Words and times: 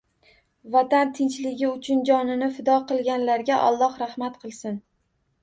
Vatan 0.75 1.11
tinchligi 1.19 1.67
uchun 1.73 2.01
jonini 2.11 2.49
fido 2.57 2.79
qilganlarga 2.93 3.61
Alloh 3.69 4.01
rahmat 4.07 4.43
qilsin. 4.47 4.83